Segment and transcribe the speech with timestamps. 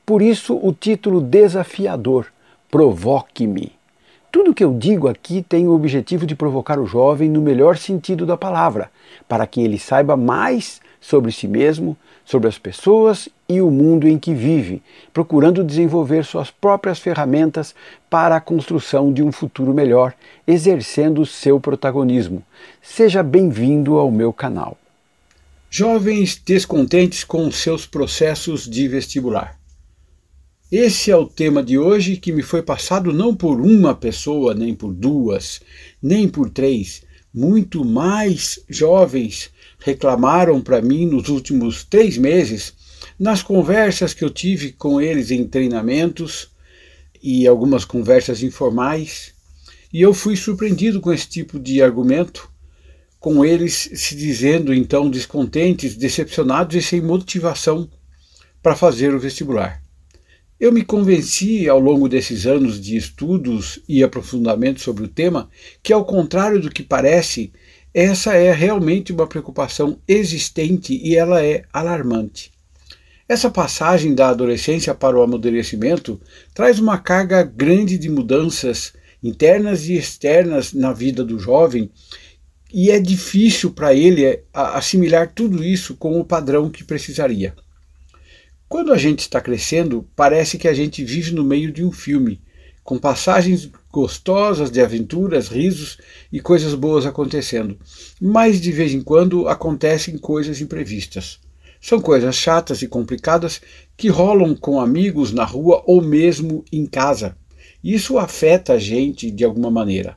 [0.05, 2.27] Por isso, o título desafiador:
[2.71, 3.73] Provoque-me.
[4.35, 8.27] Tudo que eu digo aqui tem o objetivo de provocar o jovem no melhor sentido
[8.27, 8.91] da palavra,
[9.29, 14.19] para que ele saiba mais sobre si mesmo, sobre as pessoas e o mundo em
[14.19, 17.77] que vive, procurando desenvolver suas próprias ferramentas
[18.11, 20.13] para a construção de um futuro melhor,
[20.45, 22.43] exercendo seu protagonismo.
[22.83, 24.77] Seja bem-vindo ao meu canal.
[25.71, 29.57] Jovens descontentes com seus processos de vestibular.
[30.73, 34.75] Esse é o tema de hoje que me foi passado não por uma pessoa, nem
[34.75, 35.61] por duas,
[36.03, 37.03] nem por três.
[37.33, 42.73] Muito mais jovens reclamaram para mim nos últimos três meses,
[43.19, 46.49] nas conversas que eu tive com eles em treinamentos
[47.23, 49.35] e algumas conversas informais.
[49.93, 52.51] E eu fui surpreendido com esse tipo de argumento,
[53.21, 57.87] com eles se dizendo então descontentes, decepcionados e sem motivação
[58.63, 59.84] para fazer o vestibular.
[60.59, 65.51] Eu me convenci ao longo desses anos de estudos e aprofundamento sobre o tema
[65.83, 67.53] que, ao contrário do que parece,
[67.93, 72.53] essa é realmente uma preocupação existente e ela é alarmante.
[73.29, 76.21] Essa passagem da adolescência para o amadurecimento
[76.55, 81.91] traz uma carga grande de mudanças internas e externas na vida do jovem
[82.73, 87.55] e é difícil para ele assimilar tudo isso com o padrão que precisaria.
[88.75, 92.41] Quando a gente está crescendo, parece que a gente vive no meio de um filme,
[92.83, 95.97] com passagens gostosas de aventuras, risos
[96.33, 97.79] e coisas boas acontecendo.
[98.21, 101.39] Mas de vez em quando acontecem coisas imprevistas.
[101.81, 103.61] São coisas chatas e complicadas
[103.97, 107.37] que rolam com amigos na rua ou mesmo em casa.
[107.81, 110.17] Isso afeta a gente de alguma maneira.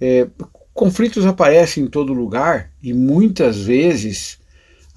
[0.00, 0.26] É,
[0.74, 4.39] conflitos aparecem em todo lugar e muitas vezes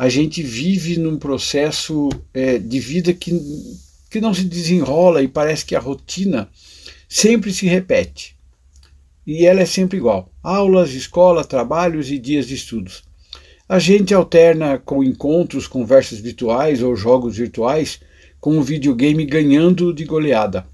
[0.03, 3.39] a gente vive num processo é, de vida que,
[4.11, 6.49] que não se desenrola e parece que a rotina
[7.07, 8.35] sempre se repete.
[9.25, 13.05] E ela é sempre igual: aulas, escola, trabalhos e dias de estudos.
[13.69, 18.01] A gente alterna com encontros, conversas virtuais ou jogos virtuais,
[18.41, 20.67] com o videogame ganhando de goleada.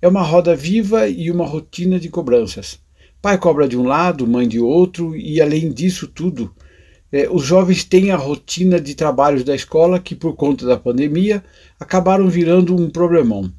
[0.00, 2.78] É uma roda viva e uma rotina de cobranças.
[3.20, 6.54] Pai cobra de um lado, mãe de outro, e além disso tudo,
[7.12, 11.44] é, os jovens têm a rotina de trabalhos da escola que, por conta da pandemia,
[11.78, 13.52] acabaram virando um problemão.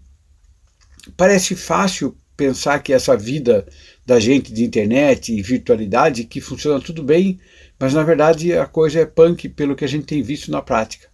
[1.16, 3.66] Parece fácil pensar que essa vida
[4.06, 7.40] da gente de internet e virtualidade, que funciona tudo bem,
[7.80, 11.08] mas na verdade a coisa é punk pelo que a gente tem visto na prática.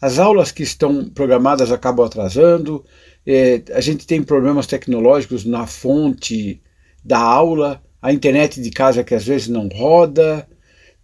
[0.00, 2.84] As aulas que estão programadas acabam atrasando,
[3.26, 6.60] é, a gente tem problemas tecnológicos na fonte
[7.04, 10.48] da aula, a internet de casa que às vezes não roda,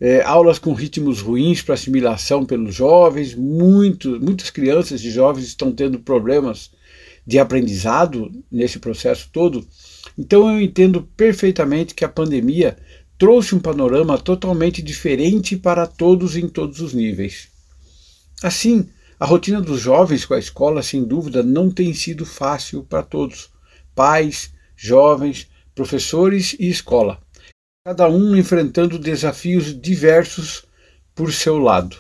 [0.00, 5.72] é, aulas com ritmos ruins para assimilação pelos jovens, muito, muitas crianças e jovens estão
[5.72, 6.70] tendo problemas
[7.26, 9.66] de aprendizado nesse processo todo.
[10.16, 12.76] Então eu entendo perfeitamente que a pandemia
[13.18, 17.48] trouxe um panorama totalmente diferente para todos em todos os níveis.
[18.42, 18.86] Assim,
[19.18, 23.48] a rotina dos jovens com a escola, sem dúvida, não tem sido fácil para todos:
[23.94, 27.18] pais, jovens, professores e escola
[27.86, 30.64] cada um enfrentando desafios diversos
[31.14, 31.98] por seu lado.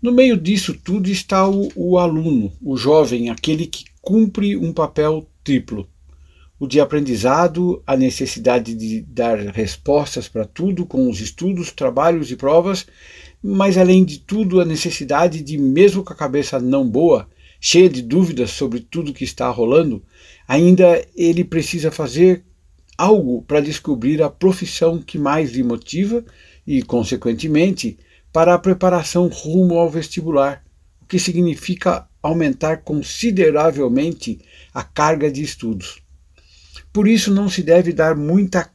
[0.00, 5.28] No meio disso tudo está o, o, aluno, o jovem, aquele que cumpre um papel
[5.42, 5.88] triplo:
[6.56, 12.36] o de aprendizado, a necessidade de dar respostas para tudo com os estudos, trabalhos e
[12.36, 12.86] provas,
[13.42, 17.28] mas além de tudo, a necessidade de, mesmo com a cabeça não boa,
[17.60, 20.00] cheia de dúvidas sobre tudo que está rolando,
[20.46, 22.44] ainda ele precisa fazer
[23.02, 26.24] algo para descobrir a profissão que mais lhe motiva
[26.64, 27.98] e, consequentemente,
[28.32, 30.62] para a preparação rumo ao vestibular,
[31.00, 34.38] o que significa aumentar consideravelmente
[34.72, 36.00] a carga de estudos.
[36.92, 38.70] Por isso, não se deve dar muita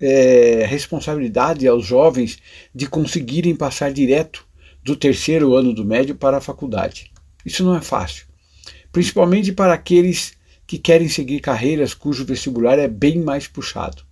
[0.00, 2.38] é, responsabilidade aos jovens
[2.74, 4.46] de conseguirem passar direto
[4.82, 7.12] do terceiro ano do médio para a faculdade.
[7.44, 8.24] Isso não é fácil,
[8.90, 10.35] principalmente para aqueles
[10.66, 14.02] que querem seguir carreiras cujo vestibular é bem mais puxado.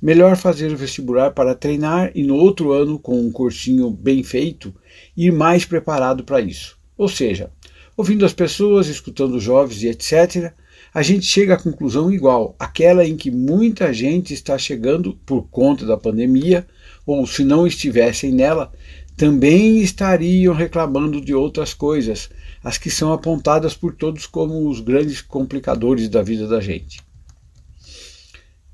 [0.00, 4.74] Melhor fazer o vestibular para treinar e no outro ano, com um cursinho bem feito,
[5.16, 6.76] ir mais preparado para isso.
[6.96, 7.50] Ou seja,
[7.96, 10.52] Ouvindo as pessoas, escutando os jovens e etc.,
[10.92, 15.86] a gente chega à conclusão igual, aquela em que muita gente está chegando por conta
[15.86, 16.66] da pandemia,
[17.06, 18.72] ou se não estivessem nela,
[19.16, 22.30] também estariam reclamando de outras coisas,
[22.64, 26.98] as que são apontadas por todos como os grandes complicadores da vida da gente.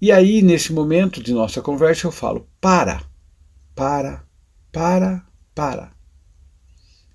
[0.00, 3.02] E aí, nesse momento de nossa conversa, eu falo: para,
[3.74, 4.24] para,
[4.70, 5.90] para, para.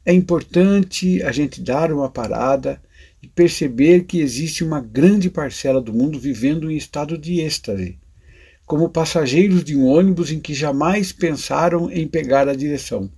[0.05, 2.81] É importante a gente dar uma parada
[3.23, 7.97] e perceber que existe uma grande parcela do mundo vivendo em estado de êxtase,
[8.65, 13.09] como passageiros de um ônibus em que jamais pensaram em pegar a direção.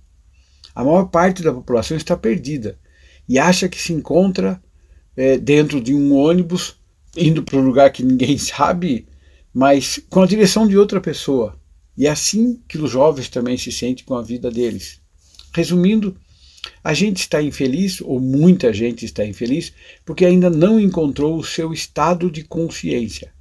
[0.74, 2.78] A maior parte da população está perdida
[3.28, 4.60] e acha que se encontra
[5.16, 6.76] é, dentro de um ônibus,
[7.16, 9.06] indo para um lugar que ninguém sabe,
[9.52, 11.58] mas com a direção de outra pessoa.
[11.96, 15.00] E é assim que os jovens também se sentem com a vida deles.
[15.52, 16.16] Resumindo,
[16.82, 19.72] a gente está infeliz, ou muita gente está infeliz,
[20.04, 23.32] porque ainda não encontrou o seu estado de consciência.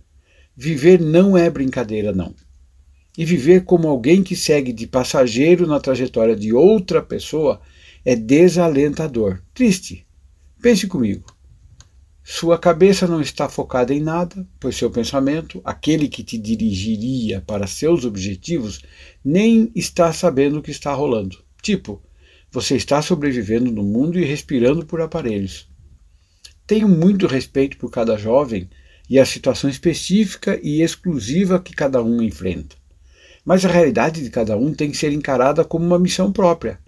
[0.56, 2.34] Viver não é brincadeira, não.
[3.16, 7.62] E viver como alguém que segue de passageiro na trajetória de outra pessoa
[8.08, 10.08] é desalentador, triste.
[10.62, 11.26] Pense comigo.
[12.24, 17.68] Sua cabeça não está focada em nada, pois seu pensamento, aquele que te dirigiria para
[17.68, 18.82] seus objetivos,
[19.22, 21.38] nem está sabendo o que está rolando.
[21.62, 22.02] Tipo,
[22.50, 25.68] você está sobrevivendo no mundo e respirando por aparelhos.
[26.66, 28.70] Tenho muito respeito por cada jovem
[29.10, 32.78] e a situação específica e exclusiva que cada um enfrenta.
[33.44, 36.80] Mas a realidade de cada um tem que ser encarada como uma missão própria.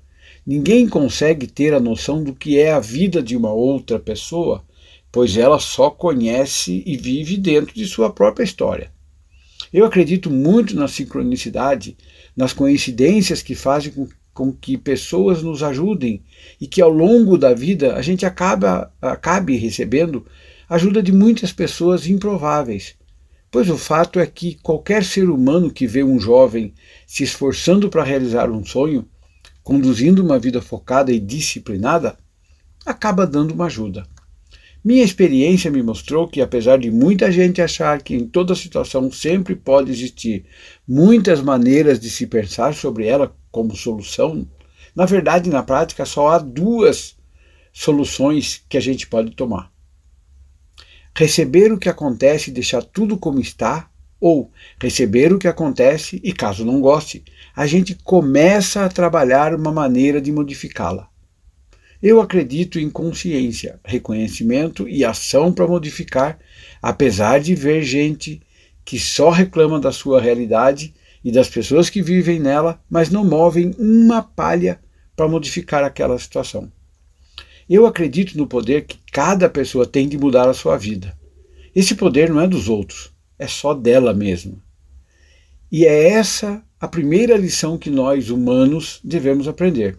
[0.46, 4.64] Ninguém consegue ter a noção do que é a vida de uma outra pessoa,
[5.12, 8.92] pois ela só conhece e vive dentro de sua própria história.
[9.72, 11.98] Eu acredito muito na sincronicidade,
[12.36, 14.08] nas coincidências que fazem com
[14.40, 16.24] com que pessoas nos ajudem
[16.62, 20.26] e que ao longo da vida a gente acaba, acabe recebendo
[20.70, 22.96] ajuda de muitas pessoas improváveis.
[23.52, 26.74] Pois o fato é que qualquer ser humano que vê um jovem
[27.06, 29.06] se esforçando para realizar um sonho,
[29.70, 32.18] conduzindo uma vida focada e disciplinada,
[32.84, 34.04] acaba dando uma ajuda.
[34.84, 39.56] Minha experiência me mostrou que, apesar de muita gente achar que em toda situação sempre
[39.56, 40.44] pode existir
[40.88, 44.48] muitas maneiras de se pensar sobre ela como solução,
[44.96, 47.16] na verdade, na prática, só há duas
[47.72, 49.72] soluções que a gente pode tomar:
[51.16, 53.89] receber o que acontece e deixar tudo como está,
[54.20, 54.52] ou
[54.82, 57.24] receber o que acontece e, caso não goste,
[57.56, 61.10] a gente começa a trabalhar uma maneira de modificá-la.
[62.02, 66.40] Eu acredito em consciência, reconhecimento e ação para modificar,
[66.82, 68.42] apesar de ver gente
[68.86, 70.94] que só reclama da sua realidade
[71.24, 74.80] e das pessoas que vivem nela, mas não movem uma palha
[75.16, 76.72] para modificar aquela situação.
[77.70, 81.16] Eu acredito no poder que cada pessoa tem de mudar a sua vida.
[81.76, 84.62] Esse poder não é dos outros, é só dela mesma.
[85.72, 89.98] E é essa a primeira lição que nós, humanos, devemos aprender.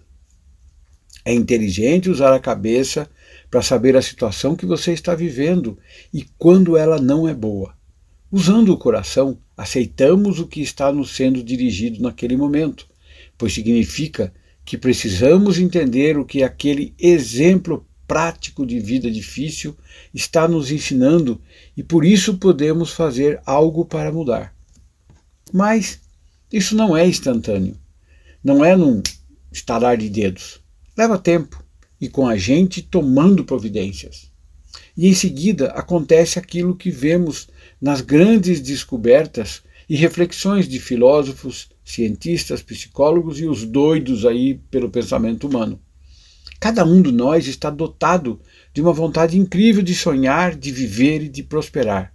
[1.25, 3.08] É inteligente usar a cabeça
[3.50, 5.78] para saber a situação que você está vivendo
[6.12, 7.75] e quando ela não é boa.
[8.32, 12.86] Usando o coração, aceitamos o que está nos sendo dirigido naquele momento,
[13.36, 14.32] pois significa
[14.64, 19.76] que precisamos entender o que aquele exemplo prático de vida difícil
[20.12, 21.40] está nos ensinando
[21.76, 24.52] e por isso podemos fazer algo para mudar.
[25.52, 26.00] Mas
[26.52, 27.76] isso não é instantâneo,
[28.43, 29.00] não é num
[29.52, 30.60] estalar de dedos.
[30.96, 31.64] Leva tempo
[32.00, 34.29] e com a gente tomando providências.
[34.96, 37.46] E em seguida acontece aquilo que vemos
[37.81, 45.46] nas grandes descobertas e reflexões de filósofos, cientistas, psicólogos e os doidos aí pelo pensamento
[45.46, 45.81] humano.
[46.61, 48.39] Cada um de nós está dotado
[48.75, 52.13] de uma vontade incrível de sonhar, de viver e de prosperar.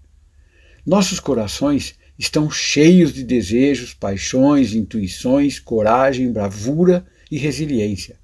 [0.86, 8.17] Nossos corações estão cheios de desejos, paixões, intuições, coragem, bravura e resiliência.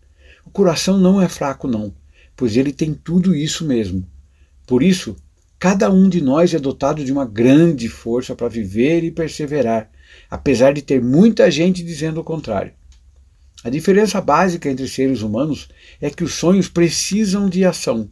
[0.46, 1.94] O coração não é fraco, não,
[2.36, 4.06] pois ele tem tudo isso mesmo.
[4.66, 5.16] Por isso,
[5.58, 9.90] cada um de nós é dotado de uma grande força para viver e perseverar,
[10.30, 12.74] apesar de ter muita gente dizendo o contrário.
[13.64, 15.68] A diferença básica entre seres humanos
[16.00, 18.10] é que os sonhos precisam de ação.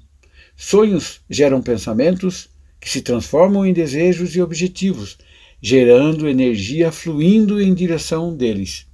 [0.56, 5.18] Sonhos geram pensamentos que se transformam em desejos e objetivos,
[5.62, 8.86] gerando energia fluindo em direção deles.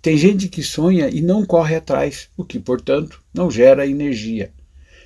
[0.00, 4.52] Tem gente que sonha e não corre atrás, o que, portanto, não gera energia.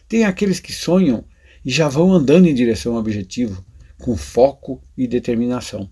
[0.07, 1.25] Tem aqueles que sonham
[1.65, 3.65] e já vão andando em direção ao objetivo,
[3.99, 5.89] com foco e determinação.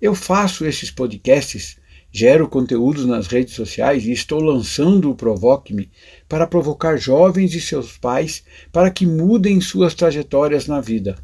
[0.00, 1.76] Eu faço esses podcasts
[2.16, 5.90] Gero conteúdos nas redes sociais e estou lançando o Provoque-me
[6.28, 11.16] para provocar jovens e seus pais para que mudem suas trajetórias na vida.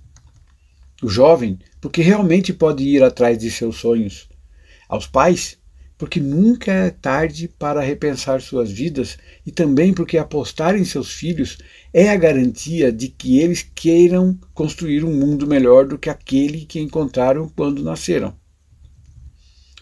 [1.00, 4.28] O jovem, porque realmente pode ir atrás de seus sonhos.
[4.88, 5.58] Aos pais,
[5.96, 9.16] porque nunca é tarde para repensar suas vidas
[9.46, 11.58] e também porque apostar em seus filhos
[11.94, 16.80] é a garantia de que eles queiram construir um mundo melhor do que aquele que
[16.80, 18.34] encontraram quando nasceram.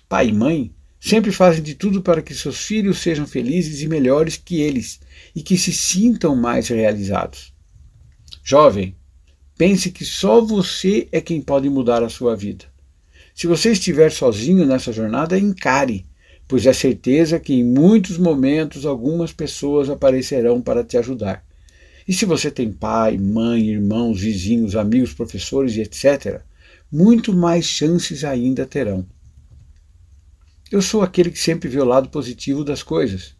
[0.07, 4.37] Pai e mãe Sempre fazem de tudo para que seus filhos sejam felizes e melhores
[4.37, 5.01] que eles
[5.35, 7.53] e que se sintam mais realizados.
[8.43, 8.97] Jovem,
[9.57, 12.65] pense que só você é quem pode mudar a sua vida.
[13.35, 16.05] Se você estiver sozinho nessa jornada, encare,
[16.49, 21.45] pois é certeza que em muitos momentos algumas pessoas aparecerão para te ajudar.
[22.09, 26.41] E se você tem pai, mãe, irmãos, vizinhos, amigos, professores e etc.,
[26.91, 29.07] muito mais chances ainda terão.
[30.71, 33.35] Eu sou aquele que sempre vê o lado positivo das coisas.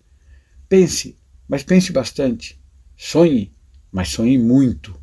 [0.67, 2.59] Pense, mas pense bastante.
[2.97, 3.53] Sonhe,
[3.93, 4.99] mas sonhe muito.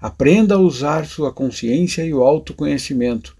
[0.00, 3.36] Aprenda a usar sua consciência e o autoconhecimento.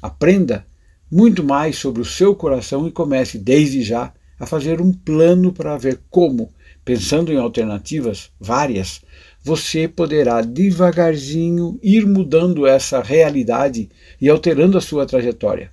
[0.00, 0.66] Aprenda
[1.08, 5.76] muito mais sobre o seu coração e comece desde já a fazer um plano para
[5.76, 6.52] ver como,
[6.84, 9.02] pensando em alternativas várias,
[9.40, 13.88] você poderá devagarzinho ir mudando essa realidade
[14.20, 15.70] e alterando a sua trajetória.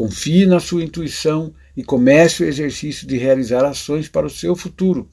[0.00, 5.10] Confie na sua intuição e comece o exercício de realizar ações para o seu futuro.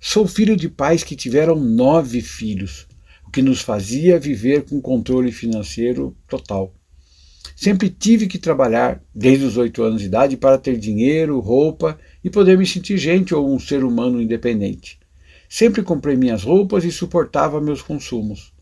[0.00, 2.86] Sou filho de pais que tiveram nove filhos,
[3.26, 6.72] o que nos fazia viver com controle financeiro total.
[7.56, 12.30] Sempre tive que trabalhar, desde os oito anos de idade, para ter dinheiro, roupa e
[12.30, 15.00] poder me sentir gente ou um ser humano independente.
[15.48, 18.52] Sempre comprei minhas roupas e suportava meus consumos.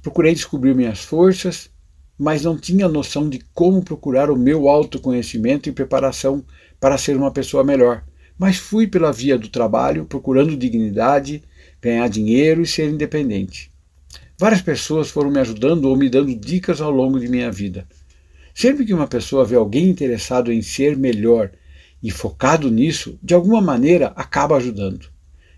[0.00, 1.73] Procurei descobrir minhas forças
[2.18, 6.44] mas não tinha noção de como procurar o meu autoconhecimento e preparação
[6.78, 8.04] para ser uma pessoa melhor.
[8.38, 11.42] Mas fui pela via do trabalho, procurando dignidade,
[11.80, 13.70] ganhar dinheiro e ser independente.
[14.38, 17.86] Várias pessoas foram me ajudando ou me dando dicas ao longo de minha vida.
[18.54, 21.50] Sempre que uma pessoa vê alguém interessado em ser melhor
[22.02, 25.08] e focado nisso, de alguma maneira acaba ajudando.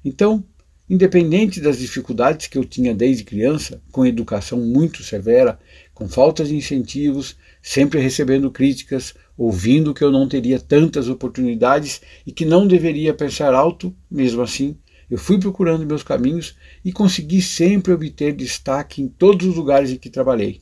[0.05, 0.45] Então,
[0.89, 5.59] Independente das dificuldades que eu tinha desde criança, com educação muito severa,
[5.97, 12.31] com falta de incentivos, sempre recebendo críticas, ouvindo que eu não teria tantas oportunidades e
[12.31, 14.77] que não deveria pensar alto, mesmo assim,
[15.11, 19.97] eu fui procurando meus caminhos e consegui sempre obter destaque em todos os lugares em
[19.97, 20.61] que trabalhei.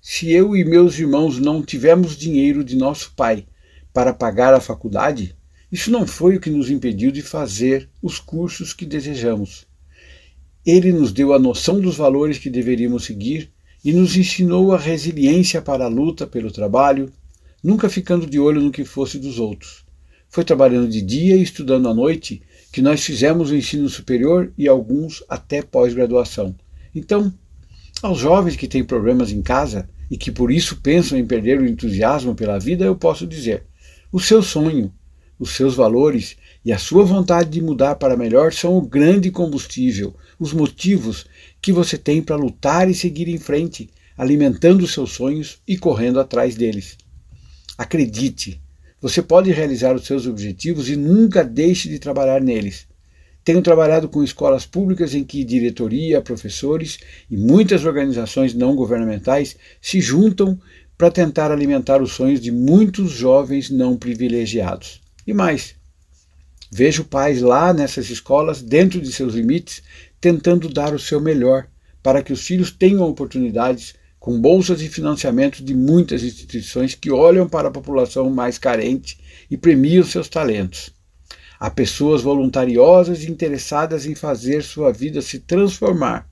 [0.00, 3.44] Se eu e meus irmãos não tivemos dinheiro de nosso pai
[3.92, 5.36] para pagar a faculdade,
[5.70, 9.66] isso não foi o que nos impediu de fazer os cursos que desejamos.
[10.64, 13.52] Ele nos deu a noção dos valores que deveríamos seguir
[13.84, 17.10] e nos ensinou a resiliência para a luta pelo trabalho,
[17.62, 19.84] nunca ficando de olho no que fosse dos outros.
[20.28, 24.66] Foi trabalhando de dia e estudando à noite que nós fizemos o ensino superior e
[24.66, 26.54] alguns até pós-graduação.
[26.94, 27.32] Então,
[28.02, 31.66] aos jovens que têm problemas em casa e que por isso pensam em perder o
[31.66, 33.66] entusiasmo pela vida, eu posso dizer:
[34.10, 34.92] o seu sonho,
[35.38, 40.14] os seus valores e a sua vontade de mudar para melhor são o grande combustível,
[40.38, 41.26] os motivos
[41.60, 46.54] que você tem para lutar e seguir em frente, alimentando seus sonhos e correndo atrás
[46.54, 46.96] deles.
[47.76, 48.60] Acredite,
[49.00, 52.86] você pode realizar os seus objetivos e nunca deixe de trabalhar neles.
[53.44, 60.00] Tenho trabalhado com escolas públicas em que diretoria, professores e muitas organizações não governamentais se
[60.00, 60.56] juntam
[60.96, 65.00] para tentar alimentar os sonhos de muitos jovens não privilegiados.
[65.26, 65.74] E mais,
[66.74, 69.82] vejo pais lá nessas escolas, dentro de seus limites,
[70.18, 71.66] tentando dar o seu melhor
[72.02, 77.46] para que os filhos tenham oportunidades com bolsas e financiamento de muitas instituições que olham
[77.46, 79.18] para a população mais carente
[79.50, 80.90] e premiam seus talentos.
[81.60, 86.26] Há pessoas voluntariosas e interessadas em fazer sua vida se transformar,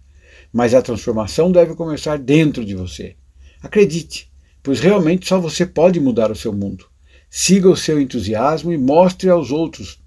[0.51, 3.15] mas a transformação deve começar dentro de você.
[3.63, 4.33] Acredite,
[4.63, 6.87] pois realmente só você pode mudar o seu mundo.
[7.29, 10.01] Siga o seu entusiasmo e mostre aos outros,